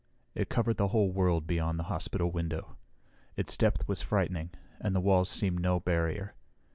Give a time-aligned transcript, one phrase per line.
[0.33, 2.75] It covered the whole world beyond the hospital window.
[3.35, 6.33] Its depth was frightening, and the walls seemed no barrier.